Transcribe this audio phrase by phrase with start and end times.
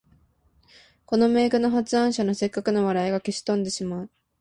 [1.05, 4.09] この名句の発案者の折角の笑いが消し飛んでしまう